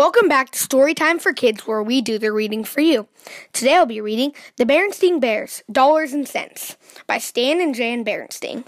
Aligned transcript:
Welcome 0.00 0.28
back 0.28 0.48
to 0.52 0.58
Storytime 0.58 1.20
for 1.20 1.34
Kids, 1.34 1.66
where 1.66 1.82
we 1.82 2.00
do 2.00 2.18
the 2.18 2.32
reading 2.32 2.64
for 2.64 2.80
you. 2.80 3.06
Today 3.52 3.74
I'll 3.74 3.84
be 3.84 4.00
reading 4.00 4.32
The 4.56 4.64
Berenstain 4.64 5.20
Bears 5.20 5.62
Dollars 5.70 6.14
and 6.14 6.26
Cents 6.26 6.78
by 7.06 7.18
Stan 7.18 7.60
and 7.60 7.74
Jan 7.74 8.02
Berenstain. 8.02 8.64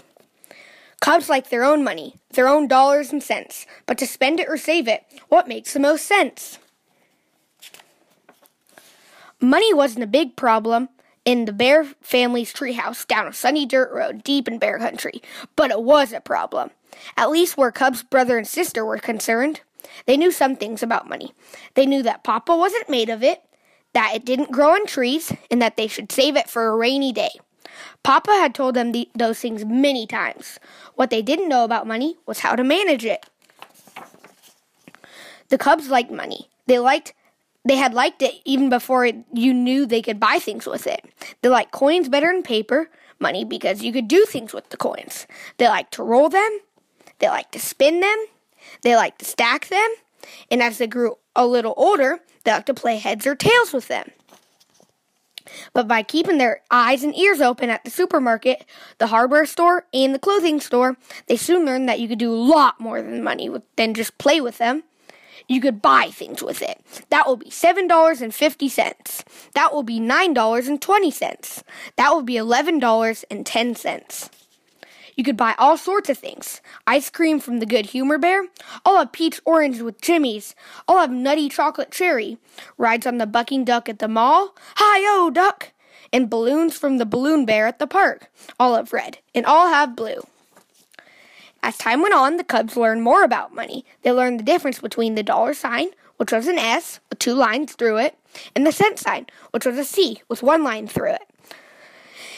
Cubs 1.01 1.29
like 1.29 1.49
their 1.49 1.63
own 1.63 1.83
money, 1.83 2.17
their 2.33 2.47
own 2.47 2.67
dollars 2.67 3.11
and 3.11 3.23
cents, 3.23 3.65
but 3.87 3.97
to 3.97 4.05
spend 4.05 4.39
it 4.39 4.47
or 4.47 4.57
save 4.57 4.87
it, 4.87 5.05
what 5.29 5.47
makes 5.47 5.73
the 5.73 5.79
most 5.79 6.05
sense? 6.05 6.59
Money 9.41 9.73
wasn't 9.73 10.03
a 10.03 10.07
big 10.07 10.35
problem 10.35 10.87
in 11.25 11.45
the 11.45 11.51
Bear 11.51 11.83
family's 11.99 12.53
treehouse 12.53 13.07
down 13.07 13.25
a 13.25 13.33
sunny 13.33 13.65
dirt 13.65 13.91
road 13.91 14.23
deep 14.23 14.47
in 14.47 14.59
bear 14.59 14.77
country, 14.77 15.19
but 15.55 15.71
it 15.71 15.81
was 15.81 16.13
a 16.13 16.21
problem. 16.21 16.69
At 17.17 17.31
least 17.31 17.57
where 17.57 17.71
Cub's 17.71 18.03
brother 18.03 18.37
and 18.37 18.47
sister 18.47 18.85
were 18.85 18.99
concerned. 18.99 19.61
They 20.05 20.17
knew 20.17 20.31
some 20.31 20.55
things 20.55 20.83
about 20.83 21.09
money. 21.09 21.33
They 21.75 21.85
knew 21.85 22.03
that 22.03 22.23
Papa 22.23 22.55
wasn't 22.55 22.89
made 22.89 23.09
of 23.09 23.23
it, 23.23 23.43
that 23.93 24.13
it 24.15 24.25
didn't 24.25 24.51
grow 24.51 24.71
on 24.71 24.85
trees, 24.85 25.33
and 25.51 25.61
that 25.61 25.77
they 25.77 25.87
should 25.87 26.11
save 26.11 26.35
it 26.35 26.49
for 26.49 26.67
a 26.67 26.75
rainy 26.75 27.11
day. 27.11 27.31
Papa 28.03 28.31
had 28.31 28.53
told 28.53 28.75
them 28.75 28.91
the, 28.91 29.09
those 29.15 29.39
things 29.39 29.65
many 29.65 30.05
times. 30.05 30.59
What 30.95 31.09
they 31.09 31.21
didn't 31.21 31.49
know 31.49 31.63
about 31.63 31.87
money 31.87 32.17
was 32.25 32.39
how 32.39 32.55
to 32.55 32.63
manage 32.63 33.05
it. 33.05 33.25
The 35.49 35.57
Cubs 35.57 35.89
liked 35.89 36.11
money. 36.11 36.49
They 36.67 36.79
liked 36.79 37.13
they 37.65 37.77
had 37.77 37.93
liked 37.93 38.21
it 38.21 38.35
even 38.43 38.69
before 38.69 39.05
you 39.05 39.53
knew 39.53 39.85
they 39.85 40.01
could 40.01 40.19
buy 40.19 40.37
things 40.37 40.65
with 40.65 40.85
it. 40.85 41.05
They 41.41 41.49
liked 41.49 41.71
coins 41.71 42.09
better 42.09 42.27
than 42.27 42.43
paper 42.43 42.89
money 43.19 43.45
because 43.45 43.83
you 43.83 43.93
could 43.93 44.09
do 44.09 44.25
things 44.25 44.53
with 44.53 44.69
the 44.69 44.77
coins. 44.77 45.27
They 45.57 45.69
liked 45.69 45.93
to 45.93 46.03
roll 46.03 46.27
them. 46.27 46.59
They 47.19 47.29
liked 47.29 47.53
to 47.53 47.59
spin 47.59 48.01
them. 48.01 48.25
They 48.81 48.95
liked 48.95 49.19
to 49.19 49.25
stack 49.25 49.67
them. 49.67 49.89
And 50.49 50.61
as 50.61 50.77
they 50.77 50.87
grew 50.87 51.17
a 51.35 51.45
little 51.45 51.73
older, 51.77 52.19
they 52.43 52.51
liked 52.51 52.67
to 52.67 52.73
play 52.73 52.97
heads 52.97 53.27
or 53.27 53.35
tails 53.35 53.73
with 53.73 53.87
them. 53.87 54.09
But 55.73 55.87
by 55.87 56.03
keeping 56.03 56.37
their 56.37 56.61
eyes 56.71 57.03
and 57.03 57.15
ears 57.15 57.41
open 57.41 57.69
at 57.69 57.83
the 57.83 57.89
supermarket, 57.89 58.65
the 58.97 59.07
hardware 59.07 59.45
store, 59.45 59.85
and 59.93 60.15
the 60.15 60.19
clothing 60.19 60.61
store, 60.61 60.95
they 61.27 61.35
soon 61.35 61.65
learned 61.65 61.89
that 61.89 61.99
you 61.99 62.07
could 62.07 62.19
do 62.19 62.33
a 62.33 62.35
lot 62.35 62.79
more 62.79 63.01
than 63.01 63.23
money 63.23 63.49
with, 63.49 63.63
than 63.75 63.93
just 63.93 64.17
play 64.17 64.39
with 64.39 64.57
them. 64.57 64.83
You 65.47 65.59
could 65.59 65.81
buy 65.81 66.09
things 66.11 66.41
with 66.41 66.61
it. 66.61 66.81
That 67.09 67.27
will 67.27 67.35
be 67.35 67.49
$7.50. 67.49 69.51
That 69.53 69.73
will 69.73 69.83
be 69.83 69.99
$9.20. 69.99 71.63
That 71.97 72.13
will 72.13 72.21
be 72.21 72.35
$11.10. 72.35 74.29
You 75.15 75.23
could 75.23 75.37
buy 75.37 75.55
all 75.57 75.77
sorts 75.77 76.09
of 76.09 76.17
things. 76.17 76.61
Ice 76.87 77.09
cream 77.09 77.39
from 77.39 77.59
the 77.59 77.65
Good 77.65 77.87
Humor 77.87 78.17
Bear. 78.17 78.47
I'll 78.85 78.97
have 78.97 79.11
peach 79.11 79.39
orange 79.45 79.81
with 79.81 80.01
jimmies. 80.01 80.55
I'll 80.87 80.99
have 80.99 81.11
nutty 81.11 81.49
chocolate 81.49 81.91
cherry. 81.91 82.37
Rides 82.77 83.05
on 83.05 83.17
the 83.17 83.25
bucking 83.25 83.65
duck 83.65 83.89
at 83.89 83.99
the 83.99 84.07
mall. 84.07 84.55
Hi-yo, 84.75 85.29
duck! 85.29 85.71
And 86.11 86.29
balloons 86.29 86.77
from 86.77 86.97
the 86.97 87.05
balloon 87.05 87.45
bear 87.45 87.67
at 87.67 87.79
the 87.79 87.87
park. 87.87 88.29
All 88.59 88.75
have 88.75 88.93
red. 88.93 89.17
And 89.33 89.45
all 89.45 89.69
have 89.69 89.95
blue. 89.95 90.21
As 91.61 91.77
time 91.77 92.01
went 92.01 92.13
on, 92.13 92.37
the 92.37 92.43
Cubs 92.43 92.75
learned 92.75 93.03
more 93.03 93.23
about 93.23 93.55
money. 93.55 93.85
They 94.01 94.11
learned 94.11 94.39
the 94.39 94.43
difference 94.43 94.79
between 94.79 95.15
the 95.15 95.23
dollar 95.23 95.53
sign, 95.53 95.87
which 96.17 96.31
was 96.31 96.47
an 96.47 96.57
S 96.57 96.99
with 97.09 97.19
two 97.19 97.33
lines 97.33 97.73
through 97.73 97.97
it, 97.97 98.17
and 98.55 98.67
the 98.67 98.71
cent 98.71 98.99
sign, 98.99 99.27
which 99.51 99.65
was 99.65 99.77
a 99.77 99.85
C 99.85 100.21
with 100.27 100.43
one 100.43 100.63
line 100.63 100.87
through 100.87 101.11
it. 101.11 101.23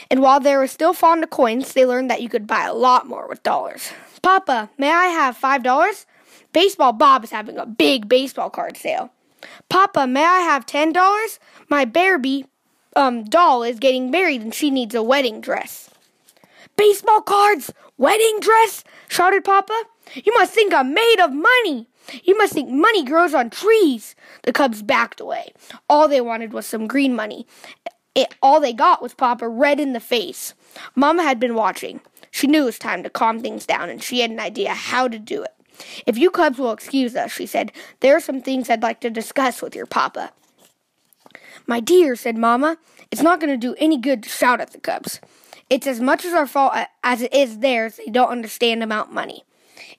And 0.09 0.21
while 0.21 0.39
they 0.39 0.55
were 0.55 0.67
still 0.67 0.93
fond 0.93 1.23
of 1.23 1.29
coins, 1.29 1.73
they 1.73 1.85
learned 1.85 2.09
that 2.09 2.21
you 2.21 2.29
could 2.29 2.47
buy 2.47 2.65
a 2.65 2.73
lot 2.73 3.07
more 3.07 3.27
with 3.27 3.43
dollars. 3.43 3.91
Papa, 4.21 4.69
may 4.77 4.91
I 4.91 5.05
have 5.07 5.37
five 5.37 5.63
dollars? 5.63 6.05
Baseball 6.53 6.93
Bob 6.93 7.23
is 7.23 7.31
having 7.31 7.57
a 7.57 7.65
big 7.65 8.07
baseball 8.07 8.49
card 8.49 8.77
sale. 8.77 9.11
Papa, 9.69 10.07
may 10.07 10.23
I 10.23 10.39
have 10.39 10.65
ten 10.65 10.93
dollars? 10.93 11.39
My 11.69 11.85
Barbie 11.85 12.45
um, 12.95 13.23
doll 13.23 13.63
is 13.63 13.79
getting 13.79 14.09
married 14.09 14.41
and 14.41 14.53
she 14.53 14.71
needs 14.71 14.95
a 14.95 15.03
wedding 15.03 15.41
dress. 15.41 15.89
Baseball 16.77 17.21
cards? 17.21 17.71
Wedding 17.97 18.39
dress? 18.41 18.83
shouted 19.07 19.43
Papa. 19.43 19.83
You 20.13 20.33
must 20.33 20.53
think 20.53 20.73
I'm 20.73 20.93
made 20.93 21.19
of 21.19 21.31
money. 21.31 21.87
You 22.23 22.37
must 22.37 22.53
think 22.53 22.69
money 22.69 23.03
grows 23.03 23.33
on 23.33 23.49
trees. 23.49 24.15
The 24.43 24.53
cubs 24.53 24.81
backed 24.81 25.19
away. 25.19 25.53
All 25.89 26.07
they 26.07 26.21
wanted 26.21 26.53
was 26.53 26.65
some 26.65 26.87
green 26.87 27.15
money, 27.15 27.47
it, 28.15 28.33
all 28.41 28.59
they 28.59 28.73
got 28.73 29.01
was 29.01 29.13
Papa 29.13 29.47
red 29.47 29.79
in 29.79 29.93
the 29.93 29.99
face. 29.99 30.53
Mama 30.95 31.23
had 31.23 31.39
been 31.39 31.53
watching. 31.53 31.99
She 32.31 32.47
knew 32.47 32.63
it 32.63 32.65
was 32.65 32.79
time 32.79 33.03
to 33.03 33.09
calm 33.09 33.41
things 33.41 33.65
down, 33.65 33.89
and 33.89 34.01
she 34.01 34.21
had 34.21 34.31
an 34.31 34.39
idea 34.39 34.73
how 34.73 35.07
to 35.07 35.19
do 35.19 35.43
it. 35.43 35.53
If 36.05 36.17
you 36.17 36.31
cubs 36.31 36.57
will 36.57 36.71
excuse 36.71 37.15
us, 37.15 37.33
she 37.33 37.45
said, 37.45 37.71
there 37.99 38.15
are 38.15 38.21
some 38.21 38.41
things 38.41 38.69
I'd 38.69 38.81
like 38.81 39.01
to 39.01 39.09
discuss 39.09 39.61
with 39.61 39.75
your 39.75 39.85
papa. 39.85 40.31
My 41.67 41.79
dear, 41.79 42.15
said 42.15 42.37
Mama, 42.37 42.77
it's 43.11 43.21
not 43.21 43.39
going 43.39 43.51
to 43.51 43.57
do 43.57 43.75
any 43.77 43.97
good 43.97 44.23
to 44.23 44.29
shout 44.29 44.61
at 44.61 44.71
the 44.71 44.79
cubs. 44.79 45.19
It's 45.69 45.87
as 45.87 45.99
much 45.99 46.25
as 46.25 46.33
our 46.33 46.45
fault 46.45 46.73
uh, 46.75 46.85
as 47.03 47.21
it 47.21 47.33
is 47.33 47.59
theirs 47.59 47.97
they 47.97 48.11
don't 48.11 48.29
understand 48.29 48.83
about 48.83 49.11
money. 49.11 49.43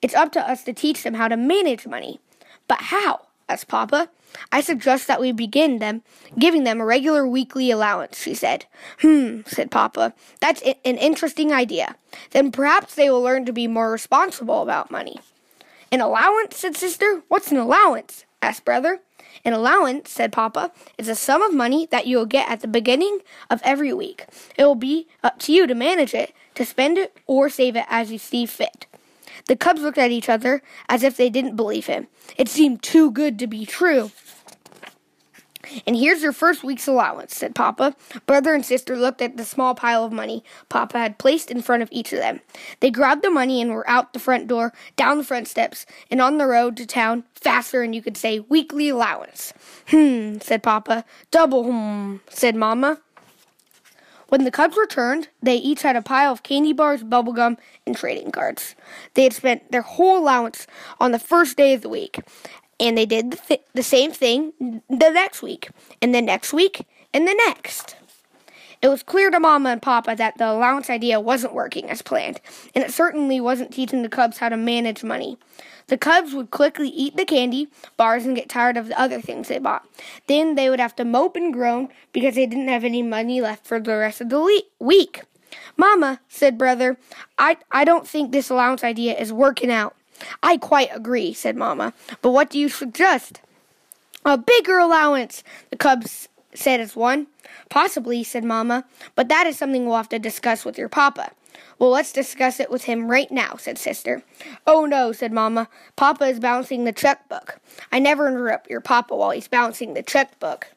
It's 0.01 0.15
up 0.15 0.33
to 0.33 0.41
us 0.41 0.63
to 0.65 0.73
teach 0.73 1.03
them 1.03 1.15
how 1.15 1.29
to 1.29 1.37
manage 1.37 1.87
money. 1.87 2.21
But 2.69 2.83
how? 2.83 3.27
Asked 3.49 3.69
Papa. 3.69 4.11
I 4.53 4.61
suggest 4.61 5.07
that 5.07 5.21
we 5.21 5.33
begin 5.33 5.79
them 5.79 6.03
giving 6.39 6.65
them 6.65 6.81
a 6.81 6.85
regular 6.85 7.27
weekly 7.27 7.71
allowance, 7.71 8.21
she 8.21 8.35
said. 8.35 8.67
Hmm, 9.01 9.41
said 9.47 9.71
Papa. 9.71 10.15
That's 10.41 10.63
an 10.63 10.99
interesting 10.99 11.53
idea. 11.53 11.97
Then 12.33 12.53
perhaps 12.53 12.95
they 12.95 13.09
will 13.09 13.23
learn 13.23 13.47
to 13.47 13.53
be 13.53 13.67
more 13.67 13.91
responsible 13.91 14.63
about 14.63 14.91
money. 14.91 15.21
An 15.93 16.01
allowance, 16.01 16.57
said 16.57 16.77
Sister. 16.77 17.23
What's 17.29 17.51
an 17.51 17.59
allowance? 17.59 18.25
asked 18.43 18.65
Brother. 18.65 19.01
An 19.45 19.53
allowance, 19.53 20.11
said 20.11 20.33
Papa, 20.33 20.73
is 20.99 21.09
a 21.09 21.15
sum 21.15 21.41
of 21.41 21.55
money 21.55 21.87
that 21.93 22.07
you 22.07 22.17
will 22.17 22.27
get 22.27 22.51
at 22.51 22.61
the 22.61 22.69
beginning 22.69 23.21
of 23.49 23.61
every 23.63 23.93
week. 23.93 24.27
It 24.59 24.65
will 24.65 24.75
be 24.75 25.07
up 25.23 25.39
to 25.41 25.53
you 25.53 25.67
to 25.69 25.75
manage 25.75 26.15
it, 26.15 26.33
to 26.57 26.65
spend 26.65 26.99
it, 26.99 27.17
or 27.27 27.49
save 27.49 27.77
it 27.77 27.85
as 27.89 28.11
you 28.11 28.19
see 28.19 28.45
fit. 28.47 28.87
The 29.47 29.57
cubs 29.57 29.83
looked 29.83 29.99
at 29.99 30.11
each 30.11 30.29
other 30.29 30.63
as 30.89 31.03
if 31.03 31.17
they 31.17 31.31
didn't 31.31 31.57
believe 31.57 31.87
him. 31.87 32.09
It 32.37 32.49
seemed 32.49 32.83
too 32.83 33.11
good 33.11 33.39
to 33.39 33.47
be 33.47 33.67
true. 33.67 34.11
And 35.87 35.97
here's 35.97 36.23
your 36.23 36.33
first 36.33 36.63
week's 36.63 36.87
allowance, 36.87 37.35
said 37.35 37.55
Papa. 37.55 37.97
Brother 38.27 38.55
and 38.55 38.65
sister 38.65 38.97
looked 38.97 39.23
at 39.23 39.37
the 39.37 39.45
small 39.45 39.75
pile 39.75 40.05
of 40.05 40.13
money 40.13 40.45
Papa 40.69 40.99
had 40.99 41.19
placed 41.19 41.51
in 41.51 41.63
front 41.63 41.83
of 41.83 41.89
each 41.91 42.13
of 42.13 42.19
them. 42.19 42.41
They 42.81 42.91
grabbed 42.91 43.23
the 43.23 43.31
money 43.31 43.61
and 43.61 43.73
were 43.73 43.89
out 43.89 44.13
the 44.13 44.19
front 44.19 44.47
door, 44.47 44.73
down 44.97 45.19
the 45.19 45.25
front 45.25 45.49
steps, 45.49 45.87
and 46.11 46.21
on 46.21 46.39
the 46.39 46.47
road 46.47 46.77
to 46.77 46.87
town 46.87 47.25
faster 47.35 47.83
than 47.83 47.93
you 47.93 48.03
could 48.03 48.17
say 48.17 48.41
weekly 48.41 48.89
allowance. 48.89 49.53
Hmm, 49.89 50.39
said 50.41 50.63
Papa. 50.63 51.05
Double 51.31 51.65
hmm, 51.65 52.17
said 52.29 52.55
Mama. 52.55 53.01
When 54.29 54.45
the 54.45 54.51
Cubs 54.51 54.77
returned, 54.77 55.29
they 55.41 55.57
each 55.57 55.83
had 55.83 55.97
a 55.97 56.03
pile 56.03 56.33
of 56.33 56.43
candy 56.43 56.73
bars, 56.73 57.05
bubblegum, 57.05 57.59
and 57.87 57.97
trading 57.97 58.33
cards. 58.33 58.75
They 59.15 59.23
had 59.23 59.33
spent 59.33 59.71
their 59.71 59.83
whole 59.83 60.19
allowance 60.19 60.67
on 60.99 61.13
the 61.13 61.19
first 61.19 61.57
day 61.57 61.75
of 61.75 61.83
the 61.83 61.89
week, 61.89 62.21
and 62.81 62.99
they 62.99 63.07
did 63.07 63.31
the, 63.31 63.37
th- 63.37 63.63
the 63.75 63.83
same 63.83 64.11
thing 64.11 64.53
the 64.89 65.11
next 65.11 65.43
week, 65.43 65.71
and 66.03 66.15
the 66.15 66.23
next 66.23 66.53
week, 66.53 66.87
and 67.15 67.27
the 67.27 67.35
next. 67.47 67.97
It 68.83 68.89
was 68.89 69.03
clear 69.03 69.31
to 69.31 69.41
Mama 69.41 69.71
and 69.71 69.83
Papa 69.83 70.15
that 70.17 70.39
the 70.39 70.51
allowance 70.51 70.91
idea 70.91 71.19
wasn't 71.21 71.55
working 71.55 71.89
as 71.91 72.03
planned, 72.03 72.41
and 72.75 72.85
it 72.85 72.93
certainly 72.93 73.41
wasn't 73.41 73.73
teaching 73.73 74.03
the 74.03 74.09
Cubs 74.09 74.39
how 74.39 74.49
to 74.49 74.57
manage 74.57 75.03
money. 75.03 75.39
The 75.89 75.97
Cubs 75.97 76.35
would 76.35 76.51
quickly 76.51 76.89
eat 76.89 77.17
the 77.17 77.25
candy 77.25 77.69
bars 77.97 78.27
and 78.27 78.35
get 78.35 78.49
tired 78.49 78.77
of 78.77 78.89
the 78.89 79.01
other 79.01 79.21
things 79.21 79.49
they 79.49 79.59
bought. 79.59 79.87
Then 80.27 80.57
they 80.57 80.69
would 80.69 80.81
have 80.81 80.97
to 80.97 81.05
mope 81.05 81.37
and 81.37 81.53
groan 81.53 81.89
because 82.13 82.35
they 82.35 82.47
didn't 82.47 82.69
have 82.69 82.85
any 82.85 83.03
money 83.03 83.41
left 83.41 83.67
for 83.67 83.79
the 83.79 83.97
rest 83.97 84.21
of 84.21 84.29
the 84.29 84.39
le- 84.39 84.63
week. 84.79 85.23
Mama, 85.77 86.21
said 86.29 86.59
Brother, 86.59 86.97
I, 87.39 87.59
I 87.71 87.85
don't 87.85 88.07
think 88.07 88.33
this 88.33 88.51
allowance 88.51 88.83
idea 88.83 89.17
is 89.17 89.33
working 89.33 89.71
out. 89.71 89.95
I 90.43 90.57
quite 90.57 90.89
agree, 90.93 91.33
said 91.33 91.57
Mama. 91.57 91.93
But 92.21 92.31
what 92.31 92.51
do 92.51 92.59
you 92.59 92.69
suggest? 92.69 93.41
A 94.25 94.37
bigger 94.37 94.79
allowance, 94.79 95.45
the 95.71 95.77
Cubs 95.77 96.29
said 96.57 96.81
as 96.81 96.97
one. 96.97 97.27
Possibly, 97.69 98.23
said 98.25 98.45
Mama, 98.45 98.85
but 99.15 99.29
that 99.29 99.47
is 99.47 99.59
something 99.59 99.87
we'll 99.87 99.97
have 99.97 100.09
to 100.11 100.19
discuss 100.19 100.65
with 100.65 100.79
your 100.79 100.89
papa. 100.89 101.33
Well, 101.79 101.91
let's 101.91 102.13
discuss 102.13 102.61
it 102.61 102.71
with 102.71 102.85
him 102.85 103.09
right 103.09 103.31
now, 103.31 103.57
said 103.57 103.79
Sister. 103.79 104.23
Oh 104.67 104.87
no, 104.87 105.13
said 105.13 105.33
Mama. 105.33 105.69
Papa 105.95 106.25
is 106.25 106.41
bouncing 106.41 106.85
the 106.85 106.93
checkbook. 106.93 107.61
I 107.93 107.99
never 107.99 108.29
interrupt 108.29 108.71
your 108.71 108.81
papa 108.81 109.15
while 109.15 109.31
he's 109.31 109.49
bouncing 109.49 109.95
the 109.95 110.03
checkbook. 110.03 110.69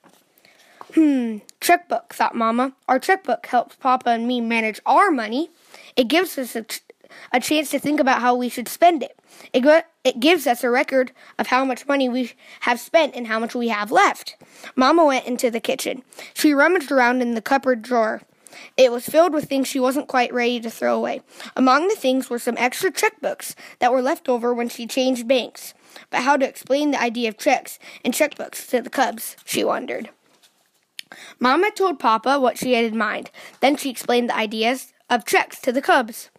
Hmm, 0.96 1.38
checkbook, 1.62 2.14
thought 2.14 2.36
Mama. 2.36 2.74
Our 2.88 3.00
checkbook 3.00 3.46
helps 3.46 3.76
Papa 3.76 4.10
and 4.10 4.28
me 4.28 4.42
manage 4.42 4.80
our 4.86 5.12
money. 5.12 5.52
It 5.96 6.08
gives 6.08 6.38
us 6.38 6.56
a, 6.56 6.64
ch- 6.64 6.82
a 7.32 7.40
chance 7.40 7.70
to 7.72 7.80
think 7.80 8.00
about 8.00 8.22
how 8.22 8.36
we 8.36 8.50
should 8.50 8.68
spend 8.68 9.04
it. 9.04 9.20
It, 9.54 9.86
it 10.04 10.20
gives 10.20 10.48
us 10.48 10.64
a 10.64 10.70
record 10.70 11.12
of 11.38 11.48
how 11.48 11.66
much 11.66 11.88
money 11.88 12.10
we 12.10 12.34
have 12.62 12.80
spent 12.80 13.16
and 13.16 13.28
how 13.28 13.40
much 13.40 13.56
we 13.56 13.70
have 13.70 13.92
left. 13.92 14.36
Mama 14.76 15.06
went 15.06 15.26
into 15.26 15.52
the 15.52 15.60
kitchen. 15.60 16.04
She 16.34 16.54
rummaged 16.54 16.92
around 16.92 17.22
in 17.22 17.36
the 17.36 17.42
cupboard 17.42 17.82
drawer. 17.82 18.22
It 18.78 18.92
was 18.92 19.06
filled 19.06 19.34
with 19.34 19.46
things 19.46 19.68
she 19.68 19.80
wasn't 19.80 20.08
quite 20.08 20.34
ready 20.34 20.60
to 20.60 20.70
throw 20.70 20.96
away. 20.96 21.22
Among 21.56 21.88
the 21.88 21.96
things 21.96 22.30
were 22.30 22.40
some 22.40 22.58
extra 22.58 22.92
checkbooks 22.92 23.54
that 23.80 23.92
were 23.92 24.02
left 24.02 24.28
over 24.28 24.54
when 24.54 24.70
she 24.70 24.88
changed 24.88 25.28
banks. 25.28 25.74
But 26.10 26.24
how 26.24 26.38
to 26.38 26.48
explain 26.48 26.92
the 26.92 27.02
idea 27.02 27.30
of 27.30 27.38
checks 27.38 27.80
and 28.04 28.14
checkbooks 28.14 28.68
to 28.70 28.82
the 28.82 28.90
Cubs, 28.90 29.36
she 29.46 29.64
wondered. 29.64 30.10
Mama 31.40 31.72
told 31.72 32.00
Papa 32.00 32.40
what 32.40 32.58
she 32.58 32.74
had 32.74 32.86
in 32.86 32.98
mind. 32.98 33.32
Then 33.62 33.76
she 33.76 33.90
explained 33.90 34.30
the 34.30 34.38
ideas 34.38 34.94
of 35.10 35.26
checks 35.26 35.60
to 35.62 35.72
the 35.72 35.82
Cubs. 35.82 36.30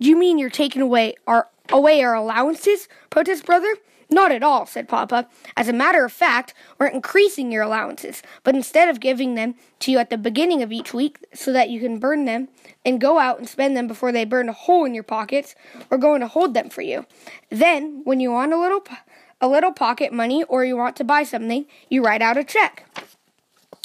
Do 0.00 0.08
you 0.08 0.16
mean 0.16 0.38
you're 0.38 0.50
taking 0.50 0.82
away 0.82 1.14
our 1.26 1.48
away 1.70 2.02
our 2.02 2.14
allowances? 2.14 2.88
protest 3.10 3.46
brother. 3.46 3.74
Not 4.08 4.30
at 4.30 4.42
all, 4.42 4.66
said 4.66 4.88
Papa. 4.88 5.26
As 5.56 5.66
a 5.66 5.72
matter 5.72 6.04
of 6.04 6.12
fact, 6.12 6.54
we're 6.78 6.86
increasing 6.86 7.50
your 7.50 7.64
allowances, 7.64 8.22
but 8.44 8.54
instead 8.54 8.88
of 8.88 9.00
giving 9.00 9.34
them 9.34 9.56
to 9.80 9.90
you 9.90 9.98
at 9.98 10.10
the 10.10 10.18
beginning 10.18 10.62
of 10.62 10.70
each 10.70 10.94
week 10.94 11.18
so 11.34 11.52
that 11.52 11.70
you 11.70 11.80
can 11.80 11.98
burn 11.98 12.24
them 12.24 12.46
and 12.84 13.00
go 13.00 13.18
out 13.18 13.38
and 13.38 13.48
spend 13.48 13.76
them 13.76 13.88
before 13.88 14.12
they 14.12 14.24
burn 14.24 14.48
a 14.48 14.52
hole 14.52 14.84
in 14.84 14.94
your 14.94 15.02
pockets, 15.02 15.56
we're 15.90 15.98
going 15.98 16.20
to 16.20 16.28
hold 16.28 16.54
them 16.54 16.68
for 16.68 16.82
you. 16.82 17.04
Then, 17.50 18.02
when 18.04 18.20
you 18.20 18.30
want 18.30 18.52
a 18.52 18.60
little 18.60 18.84
a 19.40 19.48
little 19.48 19.72
pocket 19.72 20.12
money 20.12 20.44
or 20.44 20.64
you 20.64 20.76
want 20.76 20.94
to 20.96 21.04
buy 21.04 21.24
something, 21.24 21.66
you 21.90 22.04
write 22.04 22.22
out 22.22 22.38
a 22.38 22.44
check. 22.44 22.86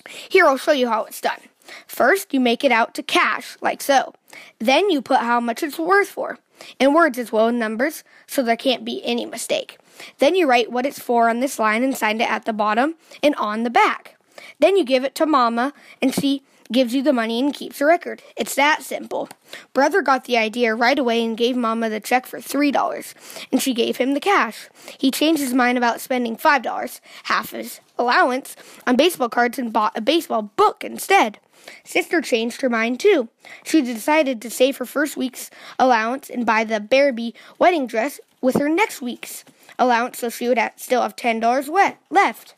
Here, 0.08 0.46
I'll 0.46 0.58
show 0.58 0.72
you 0.72 0.88
how 0.88 1.06
it's 1.06 1.22
done. 1.22 1.40
First, 1.88 2.34
you 2.34 2.40
make 2.40 2.64
it 2.64 2.72
out 2.72 2.94
to 2.96 3.04
cash, 3.04 3.58
like 3.62 3.82
so. 3.82 4.14
Then 4.60 4.90
you 4.90 5.02
put 5.02 5.20
how 5.20 5.40
much 5.40 5.64
it's 5.64 5.80
worth 5.80 6.10
for, 6.10 6.40
in 6.80 6.94
words 6.94 7.18
as 7.18 7.32
well 7.32 7.48
as 7.48 7.54
numbers, 7.54 8.04
so 8.28 8.44
there 8.44 8.56
can't 8.56 8.86
be 8.86 9.04
any 9.04 9.26
mistake. 9.26 9.78
Then 10.20 10.36
you 10.36 10.48
write 10.48 10.72
what 10.72 10.86
it's 10.86 11.00
for 11.00 11.30
on 11.30 11.40
this 11.40 11.60
line 11.60 11.84
and 11.84 11.98
sign 11.98 12.22
it 12.22 12.30
at 12.30 12.46
the 12.46 12.54
bottom 12.54 12.96
and 13.22 13.36
on 13.36 13.64
the 13.64 13.70
back. 13.70 14.18
Then 14.60 14.78
you 14.78 14.84
give 14.84 15.04
it 15.04 15.16
to 15.16 15.26
Mama, 15.26 15.74
and 16.02 16.14
she 16.14 16.44
gives 16.72 16.94
you 16.94 17.04
the 17.04 17.14
money 17.14 17.40
and 17.40 17.54
keeps 17.54 17.82
a 17.82 17.86
record. 17.86 18.22
It's 18.36 18.56
that 18.56 18.84
simple. 18.84 19.30
Brother 19.74 20.02
got 20.02 20.26
the 20.26 20.38
idea 20.38 20.74
right 20.74 20.98
away 20.98 21.24
and 21.24 21.38
gave 21.38 21.58
Mama 21.58 21.90
the 21.90 22.00
check 22.00 22.26
for 22.26 22.40
$3, 22.40 23.14
and 23.52 23.62
she 23.62 23.74
gave 23.74 23.98
him 23.98 24.14
the 24.14 24.20
cash. 24.20 24.70
He 25.00 25.12
changed 25.12 25.42
his 25.42 25.54
mind 25.54 25.78
about 25.78 26.02
spending 26.02 26.38
$5, 26.38 27.02
half 27.24 27.52
his 27.52 27.80
allowance, 27.98 28.56
on 28.88 28.96
baseball 28.96 29.30
cards 29.30 29.60
and 29.60 29.74
bought 29.74 29.98
a 29.98 30.02
baseball 30.02 30.42
book 30.42 30.84
instead. 30.84 31.40
Sister 31.84 32.22
changed 32.22 32.62
her 32.62 32.70
mind 32.70 33.00
too. 33.00 33.30
She 33.64 33.82
decided 33.82 34.42
to 34.42 34.50
save 34.50 34.78
her 34.78 34.86
first 34.86 35.16
week's 35.16 35.52
allowance 35.78 36.30
and 36.30 36.46
buy 36.46 36.64
the 36.64 36.80
Barbie 36.80 37.36
wedding 37.60 37.86
dress 37.86 38.20
with 38.42 38.56
her 38.56 38.68
next 38.68 39.02
week's 39.02 39.46
allowance 39.78 40.20
so 40.20 40.30
she 40.30 40.48
would 40.48 40.58
have, 40.58 40.74
still 40.76 41.02
have 41.04 41.16
$10 41.16 41.94
left. 42.10 42.56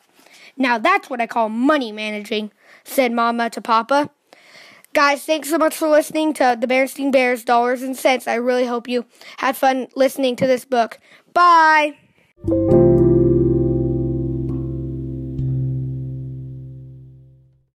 Now 0.55 0.77
that's 0.77 1.09
what 1.09 1.19
I 1.19 1.27
call 1.27 1.49
money 1.49 1.91
managing, 1.91 2.51
said 2.83 3.11
Mama 3.11 3.49
to 3.51 3.61
Papa. 3.61 4.09
Guys, 4.93 5.25
thanks 5.25 5.49
so 5.49 5.57
much 5.57 5.75
for 5.75 5.87
listening 5.87 6.33
to 6.35 6.55
the 6.59 6.67
Berenstain 6.67 7.11
Bears 7.11 7.43
Dollars 7.43 7.81
and 7.81 7.97
Cents. 7.97 8.27
I 8.27 8.35
really 8.35 8.67
hope 8.67 8.87
you 8.87 9.05
had 9.37 9.57
fun 9.57 9.87
listening 9.95 10.35
to 10.35 10.45
this 10.45 10.65
book. 10.65 10.99
Bye. 11.33 11.97